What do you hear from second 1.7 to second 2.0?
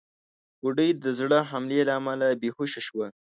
له